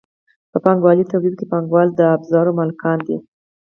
په 0.51 0.57
پانګوالي 0.63 1.03
تولید 1.11 1.33
کې 1.39 1.45
پانګوال 1.51 1.87
د 1.95 1.99
ابزارو 2.15 2.55
مالکان 2.59 2.99
دي. 3.07 3.17